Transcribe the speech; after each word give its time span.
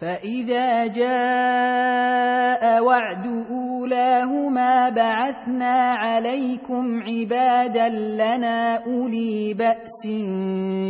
فاذا 0.00 0.86
جاء 0.86 2.62
وعد 2.84 3.26
اولاهما 3.50 4.88
بعثنا 4.88 5.94
عليكم 5.98 7.02
عبادا 7.02 7.88
لنا 7.88 8.84
اولي 8.86 9.54
باس 9.54 10.08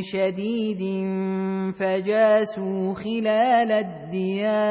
شديد 0.00 0.83
فجاسوا 1.80 2.94
خلال 2.94 3.72
الديار 3.72 4.70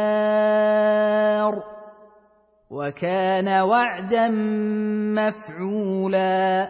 وكان 2.70 3.62
وعدا 3.62 4.28
مفعولا 5.20 6.70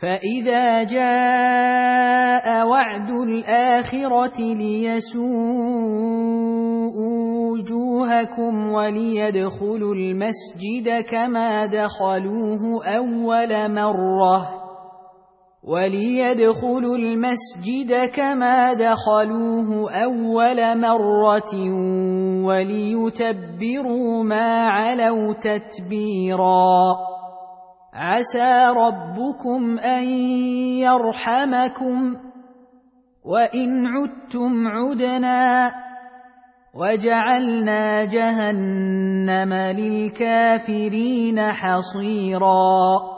فاذا 0.00 0.82
جاء 0.82 2.66
وعد 2.66 3.10
الاخره 3.10 4.54
ليسوء 4.54 5.28
وجوهكم 7.50 8.72
وليدخلوا 8.72 9.94
المسجد 9.94 11.04
كما 11.10 11.66
دخلوه 11.66 12.86
اول 12.86 13.74
مره 13.74 14.48
وليدخلوا 15.64 16.96
المسجد 16.96 18.10
كما 18.14 18.72
دخلوه 18.74 19.92
اول 19.92 20.78
مره 20.78 21.52
وليتبروا 22.44 24.22
ما 24.22 24.66
علوا 24.68 25.32
تتبيرا 25.32 27.17
عسى 27.98 28.64
ربكم 28.76 29.78
أن 29.78 30.08
يرحمكم 30.78 32.16
وإن 33.24 33.86
عدتم 33.86 34.66
عدنا 34.66 35.72
وجعلنا 36.74 38.04
جهنم 38.04 39.54
للكافرين 39.54 41.52
حصيرا 41.52 43.17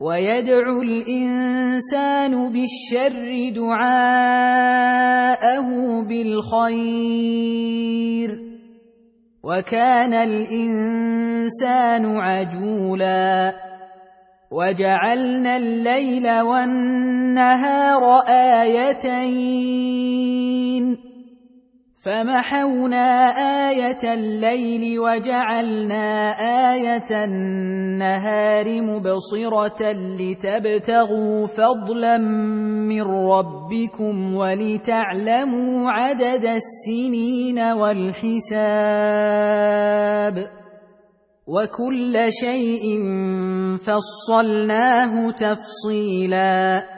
ويدعو 0.00 0.82
الإنسان 0.82 2.52
بالشر 2.52 3.50
دعاءه 3.54 4.88
بالخير 6.02 7.58
وكان 9.42 10.14
الإنسان 10.14 12.06
عجولا 12.06 13.54
وجعلنا 14.50 15.56
الليل 15.56 16.40
والنهار 16.40 18.02
آيتين 18.28 20.08
فمحونا 22.04 23.26
آية 23.70 24.14
الليل 24.14 24.98
وجعلنا 25.00 26.30
آية 26.74 27.24
النهار 27.24 28.82
مبصرة 28.82 29.92
لتبتغوا 29.92 31.46
فضلا 31.46 32.18
من 32.88 33.02
ربكم 33.02 34.34
ولتعلموا 34.34 35.90
عدد 35.90 36.44
السنين 36.44 37.58
والحساب 37.58 38.58
وكل 41.46 42.32
شيء 42.32 43.02
فصلناه 43.78 45.30
تفصيلا 45.30 46.97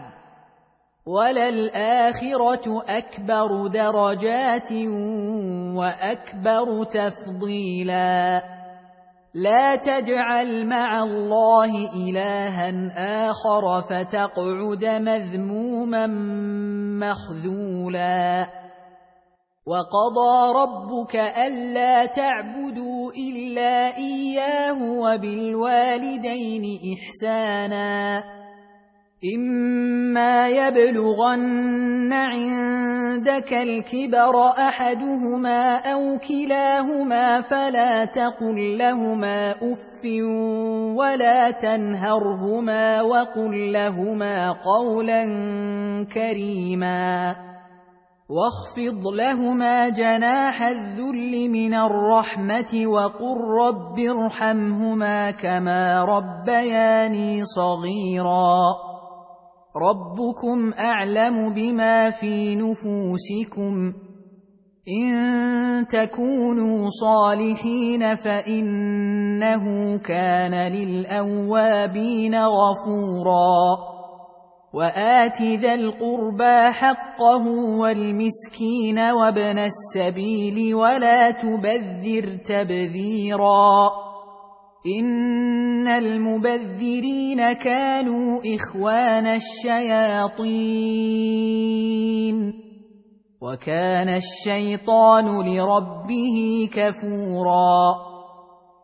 وللآخرة 1.11 2.83
أكبر 2.89 3.67
درجات 3.67 4.71
وأكبر 5.75 6.83
تفضيلا. 6.83 8.43
لا 9.33 9.75
تجعل 9.75 10.67
مع 10.67 11.03
الله 11.03 11.93
إلها 11.93 12.73
آخر 13.29 13.81
فتقعد 13.81 14.85
مذموما 14.85 16.07
مخذولا. 16.99 18.47
وقضى 19.65 20.59
ربك 20.61 21.15
ألا 21.15 22.05
تعبدوا 22.05 23.11
إلا 23.11 23.97
إياه 23.97 24.83
وبالوالدين 24.83 26.79
إحسانا. 26.93 28.40
اما 29.21 30.49
يبلغن 30.49 32.13
عندك 32.13 33.53
الكبر 33.53 34.47
احدهما 34.67 35.77
أو 35.93 36.17
كلاهما 36.17 37.41
فلا 37.41 38.05
تقل 38.05 38.77
لهما 38.77 39.51
اف 39.51 40.05
ولا 40.97 41.51
تنهرهما 41.51 43.01
وقل 43.01 43.73
لهما 43.73 44.51
قولا 44.51 45.23
كريما 46.13 47.35
واخفض 48.29 49.07
لهما 49.07 49.89
جناح 49.89 50.61
الذل 50.61 51.49
من 51.49 51.73
الرحمه 51.73 52.73
وقل 52.85 53.37
رب 53.37 53.99
ارحمهما 53.99 55.31
كما 55.31 56.05
ربياني 56.05 57.45
صغيرا 57.45 58.90
ربكم 59.75 60.73
اعلم 60.73 61.53
بما 61.53 62.09
في 62.09 62.55
نفوسكم 62.55 63.93
ان 64.87 65.87
تكونوا 65.87 66.89
صالحين 66.89 68.15
فانه 68.15 69.97
كان 69.97 70.71
للاوابين 70.71 72.35
غفورا 72.35 73.77
وات 74.73 75.41
ذا 75.41 75.73
القربى 75.73 76.71
حقه 76.71 77.47
والمسكين 77.79 78.99
وابن 78.99 79.59
السبيل 79.59 80.75
ولا 80.75 81.31
تبذر 81.31 82.37
تبذيرا 82.45 83.91
ان 84.85 85.87
المبذرين 85.87 87.53
كانوا 87.53 88.41
اخوان 88.55 89.25
الشياطين 89.25 90.41
وكان 93.41 94.09
الشيطان 94.09 95.25
لربه 95.25 96.69
كفورا 96.73 98.11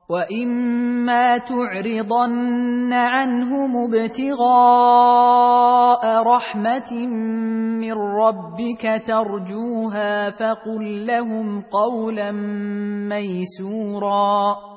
واما 0.10 1.38
تعرضن 1.38 2.94
عنهم 2.94 3.72
ابتغاء 3.90 4.44
رحمه 6.24 7.08
من 7.82 7.94
ربك 7.94 9.02
ترجوها 9.06 10.30
فقل 10.30 11.06
لهم 11.06 11.62
قولا 11.62 12.32
ميسورا 13.10 14.77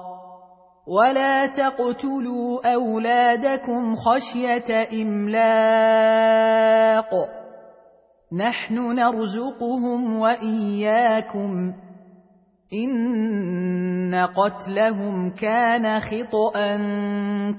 ولا 0.91 1.45
تقتلوا 1.45 2.73
اولادكم 2.73 3.95
خشيه 3.95 4.89
املاق 5.01 6.21
نحن 8.33 8.75
نرزقهم 8.95 10.19
واياكم 10.19 11.73
ان 12.73 14.27
قتلهم 14.35 15.29
كان 15.29 15.99
خطا 15.99 16.77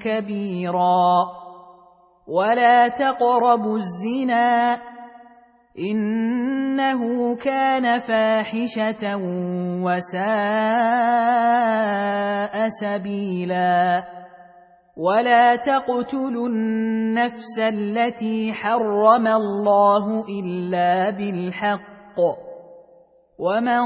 كبيرا 0.00 1.26
ولا 2.28 2.88
تقربوا 2.88 3.78
الزنا 3.78 4.78
إنه 5.78 7.34
كان 7.36 7.98
فاحشة 7.98 9.16
وساء 9.84 10.22
سبيلا. 12.68 14.04
ولا 14.96 15.56
تقتلوا 15.56 16.48
النفس 16.48 17.58
التي 17.58 18.52
حرم 18.52 19.26
الله 19.26 20.24
إلا 20.28 21.10
بالحق. 21.10 22.18
ومن 23.38 23.82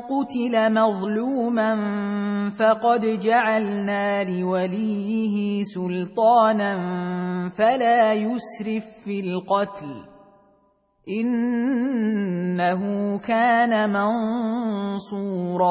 قتل 0.00 0.72
مظلوما 0.74 1.74
فقد 2.58 3.00
جعلنا 3.00 4.24
لوليه 4.24 5.64
سلطانا 5.64 6.74
فلا 7.58 8.12
يسرف 8.12 8.84
في 9.04 9.20
القتل. 9.20 10.19
إنه 11.08 12.80
كان 13.18 13.90
منصورا. 13.90 15.70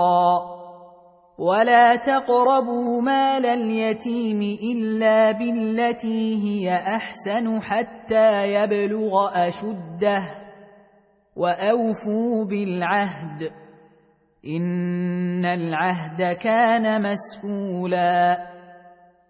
ولا 1.40 1.96
تقربوا 1.96 3.02
مال 3.02 3.46
اليتيم 3.46 4.58
إلا 4.76 5.32
بالتي 5.32 6.36
هي 6.44 6.76
أحسن 6.76 7.62
حتى 7.62 8.44
يبلغ 8.44 9.30
أشده 9.48 10.24
وأوفوا 11.36 12.46
بالعهد. 12.46 13.52
إن 14.46 15.46
العهد 15.46 16.38
كان 16.38 17.02
مسؤولا. 17.02 18.49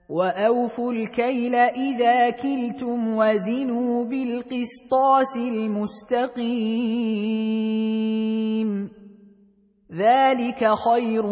واوفوا 0.09 0.91
الكيل 0.91 1.55
اذا 1.55 2.29
كلتم 2.29 3.17
وزنوا 3.17 4.05
بالقسطاس 4.05 5.37
المستقيم 5.37 6.49
ذلك 9.91 10.59
خير 10.73 11.25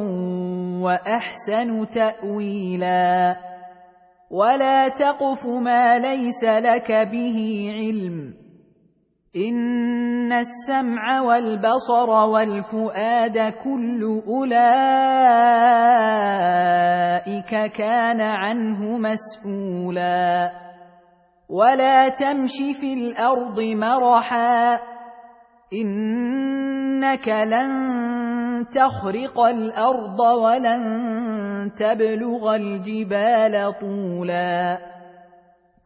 واحسن 0.84 1.90
تاويلا 1.90 3.36
ولا 4.32 4.88
تقف 4.88 5.46
ما 5.46 6.00
ليس 6.00 6.44
لك 6.44 6.92
به 7.12 7.72
علم 7.74 8.47
ان 9.36 10.32
السمع 10.32 11.22
والبصر 11.22 12.10
والفؤاد 12.10 13.38
كل 13.64 14.22
اولئك 14.28 14.72
كان 17.72 18.22
عنه 18.22 18.98
مسؤولا 18.98 20.52
ولا 21.50 22.10
تمش 22.10 22.58
في 22.82 22.94
الأرض 22.94 23.60
مرحا 23.62 24.80
انك 25.74 27.28
لن 27.28 27.72
تخرق 28.72 29.40
الأرض 29.40 30.20
ولن 30.20 30.84
تبلغ 31.76 32.56
الجبال 32.56 33.74
طولا 33.82 34.97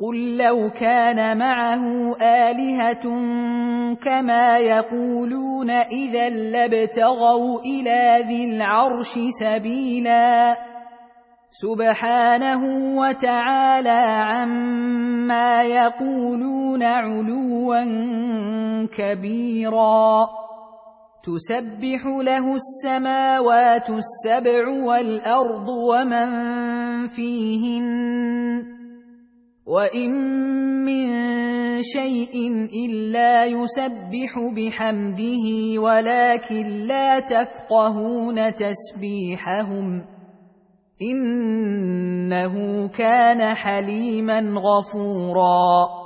قل 0.00 0.36
لو 0.36 0.70
كان 0.70 1.38
معه 1.38 2.16
الهه 2.20 3.04
كما 3.94 4.58
يقولون 4.58 5.70
اذا 5.70 6.28
لابتغوا 6.28 7.60
إلى 7.60 8.24
ذي 8.28 8.44
العرش 8.44 9.18
سبيلا 9.40 10.56
سبحانه 11.50 12.62
وتعالى 12.98 14.24
عما 14.28 15.62
يقولون 15.62 16.82
علوا 16.82 17.84
كبيرا 18.96 20.28
تسبح 21.24 22.06
له 22.06 22.54
السماوات 22.54 23.90
السبع 23.90 24.68
والارض 24.84 25.68
ومن 25.68 26.28
فيهن 27.08 28.75
وان 29.66 30.10
من 30.84 31.08
شيء 31.82 32.34
الا 32.86 33.44
يسبح 33.44 34.32
بحمده 34.56 35.46
ولكن 35.80 36.66
لا 36.86 37.20
تفقهون 37.20 38.54
تسبيحهم 38.54 40.04
انه 41.02 42.54
كان 42.88 43.54
حليما 43.54 44.38
غفورا 44.40 46.05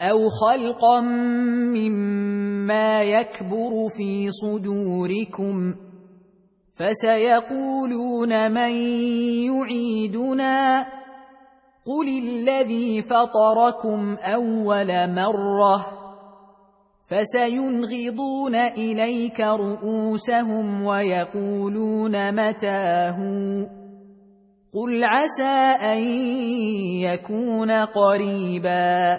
أو 0.00 0.28
خلقا 0.28 1.00
مما 1.00 3.02
يكبر 3.02 3.88
في 3.96 4.30
صدوركم 4.30 5.74
فسيقولون 6.78 8.52
من 8.52 8.70
يعيدنا 9.50 10.80
قل 11.86 12.08
الذي 12.08 13.02
فطركم 13.02 14.16
اول 14.34 15.14
مره 15.14 15.86
فسينغضون 17.10 18.54
اليك 18.54 19.40
رؤوسهم 19.40 20.84
ويقولون 20.84 22.34
متاه 22.34 23.16
قل 24.74 25.04
عسى 25.04 25.84
ان 25.92 26.02
يكون 27.02 27.70
قريبا 27.70 29.18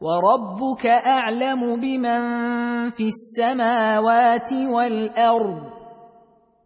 وربك 0.00 0.86
أعلم 0.86 1.80
بمن 1.80 2.20
في 2.90 3.08
السماوات 3.08 4.52
والأرض 4.52 5.62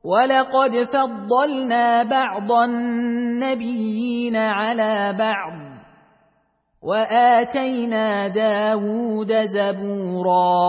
ولقد 0.05 0.73
فضلنا 0.77 2.03
بعض 2.03 2.53
النبيين 2.53 4.37
على 4.37 5.15
بعض 5.19 5.53
وآتينا 6.83 8.29
داود 8.29 9.33
زبورا 9.33 10.69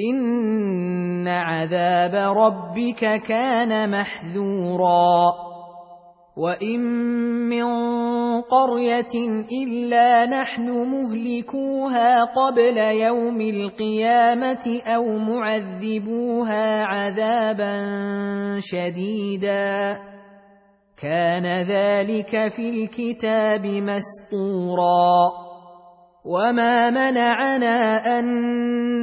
ان 0.00 1.28
عذاب 1.28 2.14
ربك 2.14 3.22
كان 3.22 3.90
محذورا 3.90 5.32
وان 6.36 6.80
من 7.48 7.66
قريه 8.40 9.14
الا 9.62 10.26
نحن 10.26 10.70
مهلكوها 10.70 12.24
قبل 12.24 12.78
يوم 12.78 13.40
القيامه 13.40 14.80
أو 14.86 15.18
معذبوها 15.18 16.84
عذابا 16.84 17.76
شديدا 18.60 19.98
كان 21.02 21.46
ذلك 21.46 22.48
في 22.48 22.68
الكتاب 22.68 23.66
مسطورا 23.66 25.51
وما 26.24 26.90
منعنا 26.90 28.18
ان 28.18 28.24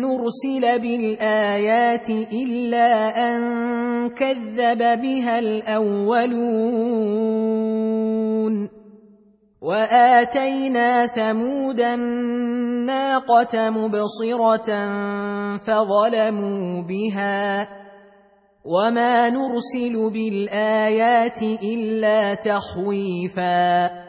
نرسل 0.01 0.79
بالايات 0.79 2.09
الا 2.09 2.91
ان 3.17 3.39
كذب 4.09 4.77
بها 5.01 5.39
الاولون 5.39 6.69
واتينا 9.61 11.07
ثمود 11.07 11.79
الناقه 11.79 13.69
مبصره 13.69 14.69
فظلموا 15.57 16.81
بها 16.81 17.67
وما 18.65 19.29
نرسل 19.29 20.11
بالايات 20.13 21.41
الا 21.43 22.33
تخويفا 22.33 24.08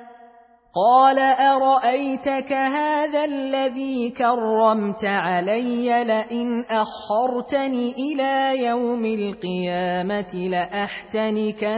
قال 0.75 1.19
أرأيتك 1.19 2.53
هذا 2.53 3.25
الذي 3.25 4.09
كرمت 4.09 5.05
علي 5.05 6.03
لئن 6.03 6.63
أخرتني 6.69 7.91
إلى 7.91 8.65
يوم 8.65 9.05
القيامة 9.05 10.33
لأحتنكن 10.49 11.73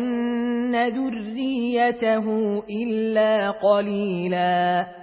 ذريته 0.76 2.26
إلا 2.70 3.52
قليلا 3.52 5.03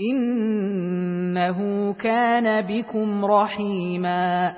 إنه 0.00 1.92
كان 1.92 2.66
بكم 2.66 3.24
رحيما 3.24 4.54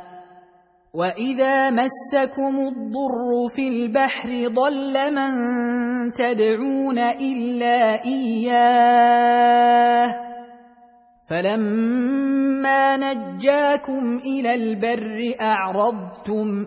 وإذا 0.94 1.70
مسكم 1.70 2.58
الضر 2.58 3.48
في 3.56 3.68
البحر 3.68 4.48
ضل 4.48 5.14
من 5.14 5.32
تدعون 6.12 6.98
إلا 6.98 8.04
إياه 8.04 9.48
فلما 11.30 12.96
نجاكم 12.96 14.16
إلى 14.16 14.54
البر 14.54 15.34
أعرضتم 15.40 16.66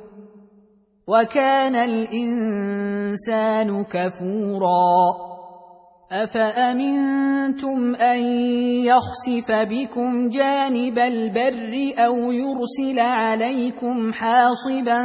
وكان 1.07 1.75
الإنسان 1.75 3.83
كفورا 3.83 5.30
أفأمنتم 6.11 7.95
أن 7.95 8.19
يخسف 8.83 9.51
بكم 9.51 10.29
جانب 10.29 10.97
البر 10.97 12.03
أو 12.05 12.31
يرسل 12.31 12.99
عليكم 12.99 14.13
حاصبا 14.13 15.01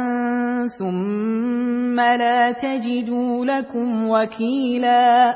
ثم 0.67 1.95
لا 1.99 2.51
تجدوا 2.51 3.45
لكم 3.45 4.09
وكيلا 4.09 5.35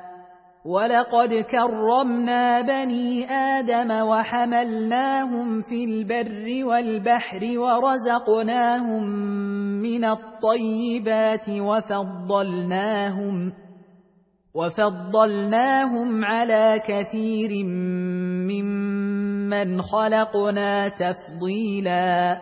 ولقد 0.65 1.33
كرمنا 1.33 2.61
بني 2.61 3.25
آدم 3.29 3.91
وحملناهم 3.91 5.61
في 5.61 5.83
البر 5.83 6.65
والبحر 6.65 7.59
ورزقناهم 7.59 9.03
من 9.81 10.05
الطيبات 10.05 11.49
وفضلناهم 11.49 13.53
وفضلناهم 14.53 16.25
على 16.25 16.81
كثير 16.85 17.65
ممن 18.45 19.81
خلقنا 19.81 20.89
تفضيلا 20.89 22.41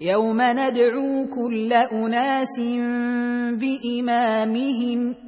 يوم 0.00 0.42
ندعو 0.42 1.26
كل 1.26 1.72
اناس 1.72 2.60
بامامهم 3.60 5.27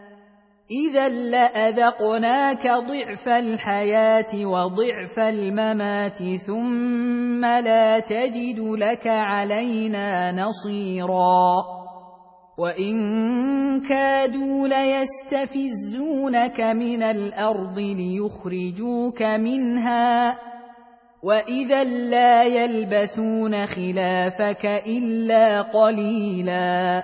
إذا 0.71 1.09
لأذقناك 1.09 2.67
ضعف 2.67 3.27
الحياة 3.27 4.45
وضعف 4.45 5.19
الممات 5.19 6.23
ثم 6.23 7.45
لا 7.45 7.99
تجد 7.99 8.59
لك 8.59 9.07
علينا 9.07 10.31
نصيرا. 10.31 11.53
وإن 12.57 13.81
كادوا 13.81 14.67
ليستفزونك 14.67 16.61
من 16.61 17.03
الأرض 17.03 17.79
ليخرجوك 17.79 19.21
منها. 19.21 20.39
وإذا 21.23 21.83
لا 21.83 22.43
يلبثون 22.43 23.65
خلافك 23.65 24.65
إلا 24.65 25.61
قليلا. 25.61 27.03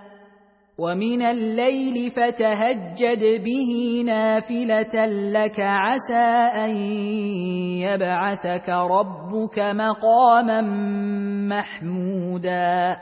ومن 0.81 1.21
الليل 1.21 2.11
فتهجد 2.11 3.43
به 3.43 4.03
نافله 4.05 4.95
لك 5.31 5.59
عسى 5.59 6.27
ان 6.65 6.75
يبعثك 7.85 8.69
ربك 8.69 9.59
مقاما 9.59 10.61
محمودا 11.53 12.97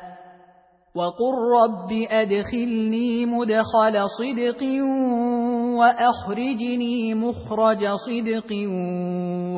وقل 0.95 1.35
رب 1.61 1.91
ادخلني 2.11 3.25
مدخل 3.25 4.09
صدق 4.09 4.63
واخرجني 5.79 7.13
مخرج 7.13 7.87
صدق 7.87 8.51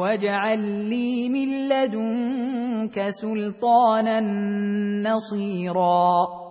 واجعل 0.01 0.59
لي 0.89 1.29
من 1.29 1.69
لدنك 1.69 3.09
سلطانا 3.09 4.19
نصيرا 5.09 6.50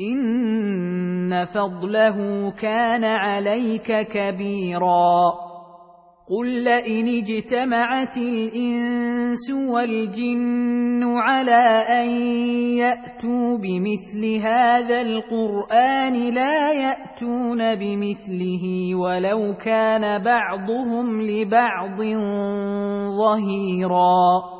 ان 0.00 1.44
فضله 1.44 2.50
كان 2.50 3.04
عليك 3.04 3.92
كبيرا 3.92 5.32
قل 6.30 6.64
لئن 6.64 7.08
اجتمعت 7.08 8.16
الانس 8.16 9.50
والجن 9.50 11.04
على 11.04 11.84
ان 11.88 12.08
ياتوا 12.78 13.58
بمثل 13.58 14.46
هذا 14.46 15.00
القران 15.00 16.34
لا 16.34 16.72
ياتون 16.72 17.74
بمثله 17.74 18.94
ولو 18.94 19.54
كان 19.54 20.24
بعضهم 20.24 21.20
لبعض 21.22 21.98
ظهيرا 23.18 24.59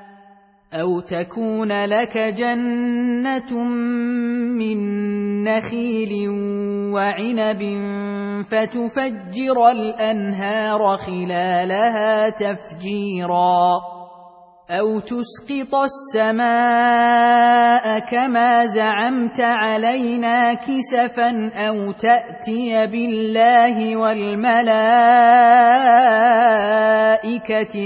أو 0.73 0.99
تكون 0.99 1.85
لك 1.85 2.17
جنه 2.17 3.63
من 4.55 4.77
نخيل 5.43 6.29
وعنب 6.93 7.61
فتفجر 8.51 9.71
الانهار 9.71 10.97
خلالها 10.97 12.29
تفجيرا 12.29 13.71
أو 14.71 14.99
تسقط 14.99 15.75
السماء 15.75 16.39
كما 17.99 18.65
زعمت 18.65 19.41
علينا 19.41 20.53
كسفا 20.53 21.49
أو 21.67 21.91
تاتي 21.91 22.87
بالله 22.87 23.95
والملائكه 23.95 24.71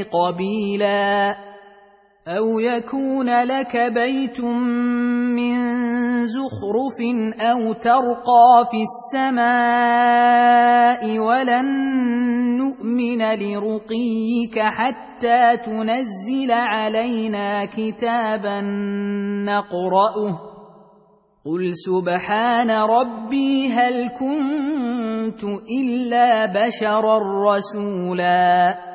قبيلا 0.03 1.35
أو 2.27 2.59
يكون 2.59 3.43
لك 3.43 3.77
بيت 3.77 4.41
من 4.41 5.55
زخرف 6.25 6.99
أو 7.39 7.73
ترقى 7.73 8.65
في 8.71 8.83
السماء 8.89 9.49
ولن 11.19 11.65
نؤمن 12.57 13.21
لرقيك 13.21 14.59
حتى 14.59 15.57
تنزل 15.57 16.51
علينا 16.51 17.65
كتابا 17.65 18.61
نقراه 19.45 20.39
قل 21.45 21.71
سبحان 21.75 22.71
ربي 22.71 23.73
هل 23.73 24.09
كنت 24.09 25.43
الا 25.81 26.45
بشرا 26.45 27.19
رسولا 27.45 28.94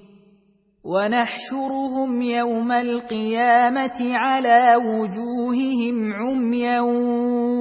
ونحشرهم 0.83 2.21
يوم 2.21 2.71
القيامة 2.71 3.99
على 4.01 4.75
وجوههم 4.75 6.13
عميا 6.13 6.81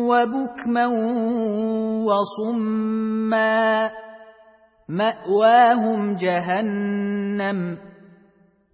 وبكما 0.09 0.87
وصما. 2.07 3.91
مأواهم 4.89 6.15
جهنم. 6.15 7.79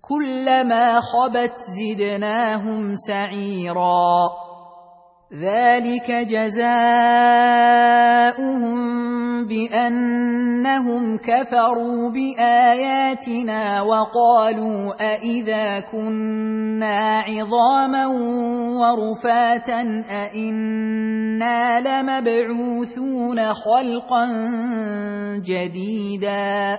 كلما 0.01 1.01
خبت 1.01 1.55
زدناهم 1.59 2.95
سعيرا. 2.95 4.46
ذلك 5.33 6.11
جزاؤهم 6.11 6.77
بأنهم 9.47 11.19
كفروا 11.19 12.11
بآياتنا 12.11 13.83
وقالوا 13.83 14.95
أإذا 15.15 15.81
كنا 15.81 17.21
عظاما 17.21 18.07
ورفاتا 18.81 19.83
أإنا 20.11 21.81
لمبعوثون 21.81 23.53
خلقا 23.53 24.27
جديدا 25.43 26.79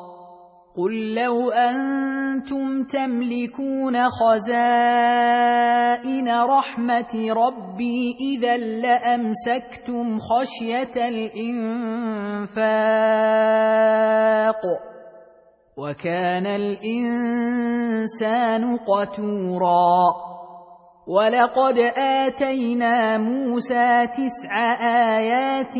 قل 0.77 1.15
لو 1.15 1.51
أنتم 1.51 2.83
تملكون 2.83 4.09
خزائن 4.09 4.69
رحمه 6.29 7.33
ربي 7.33 8.15
اذا 8.19 8.57
لامسكتم 8.57 10.17
خشيه 10.19 10.95
الانفاق 10.95 12.61
وكان 15.77 16.45
الانسان 16.47 17.97
قتورا 18.77 20.31
ولقد 21.07 21.77
اتينا 21.97 23.17
موسى 23.17 24.07
تسع 24.07 24.53
ايات 25.17 25.77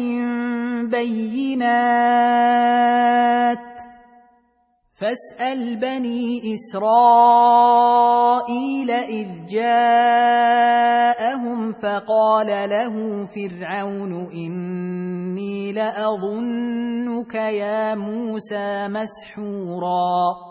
بينات 0.91 2.51
فاسأل 5.01 5.75
بني 5.75 6.53
إسرائيل 6.53 6.81
إذ 8.91 9.27
جاءهم 9.49 10.53
فقال 11.73 12.47
له 12.69 13.25
فرعون 13.25 14.11
إني 14.33 15.73
لأظنك 15.73 17.35
يا 17.35 17.95
موسى 17.95 18.87
مسحورا. 18.87 20.50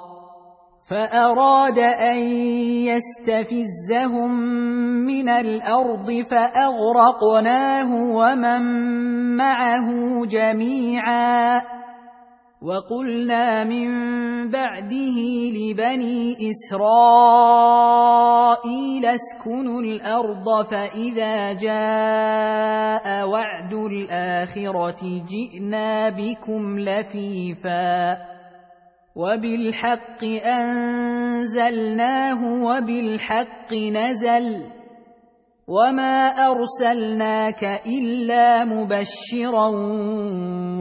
فأراد 0.91 1.79
أن 1.79 2.17
يستفزهم 2.91 4.31
من 5.07 5.29
الأرض 5.29 6.11
فأغرقناه 6.11 7.93
ومن 7.93 8.61
معه 9.37 9.87
جميعا 10.25 11.61
وقلنا 12.61 13.63
من 13.63 13.89
بعده 14.49 15.17
لبني 15.55 16.37
إسرائيل 16.51 17.45
اسكنوا 19.05 19.81
الأرض 19.81 20.65
فإذا 20.65 21.53
جاء 21.53 23.27
وعد 23.27 23.73
الآخرة 23.73 25.23
جئنا 25.29 26.09
بكم 26.09 26.79
لفيفا 26.79 28.30
وبالحق 29.15 30.23
انزلناه 30.45 32.41
وبالحق 32.63 33.73
نزل 33.73 34.61
وما 35.67 36.47
ارسلناك 36.51 37.63
الا 37.85 38.65
مبشرا 38.65 39.67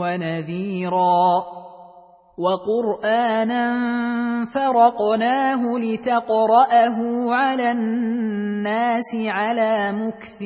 ونذيرا 0.01 1.45
وقرانا 2.39 3.65
فرقناه 4.55 5.79
لتقراه 5.79 6.99
على 7.31 7.73
الناس 7.73 9.15
على 9.15 9.93
مكث 9.93 10.43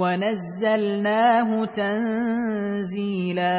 ونزلناه 0.00 1.64
تنزيلا 1.64 3.58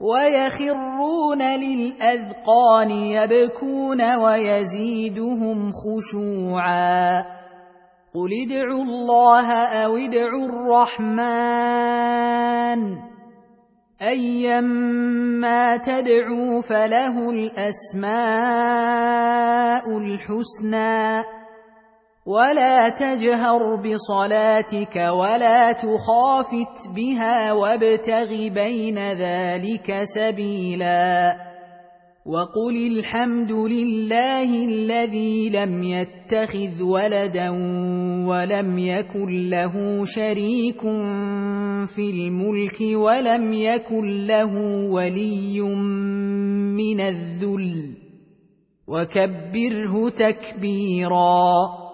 ويخرون 0.00 1.42
للأذقان 1.42 2.90
يبكون 2.90 4.14
ويزيدهم 4.14 5.72
خشوعا. 5.72 7.20
قل 8.14 8.30
ادعوا 8.46 8.82
الله 8.82 9.52
أو 9.52 9.96
ادعوا 9.96 10.46
الرحمن. 10.46 11.86
ايما 14.02 15.76
تدعوا 15.76 16.62
فله 16.62 17.30
الأسماء 17.30 18.06
الحسنى. 19.98 21.45
ولا 22.26 22.88
تجهر 22.88 23.76
بصلاتك 23.76 24.96
ولا 24.96 25.72
تخافت 25.72 26.88
بها 26.96 27.52
وابتغ 27.52 28.48
بين 28.48 28.98
ذلك 28.98 30.02
سبيلا 30.02 31.36
وقل 32.26 32.98
الحمد 32.98 33.52
لله 33.52 34.64
الذي 34.64 35.50
لم 35.50 35.82
يتخذ 35.82 36.82
ولدا 36.82 37.50
ولم 38.26 38.78
يكن 38.78 39.50
له 39.50 40.04
شريك 40.04 40.80
في 41.86 42.10
الملك 42.10 42.80
ولم 42.94 43.52
يكن 43.52 44.26
له 44.26 44.54
ولي 44.90 45.60
من 46.74 47.00
الذل 47.00 47.94
وكبره 48.88 50.08
تكبيرا 50.08 51.85